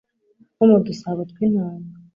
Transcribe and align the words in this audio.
nko 0.55 0.65
mu 0.71 0.77
dusabo 0.87 1.19
tw'intanga. 1.29 1.91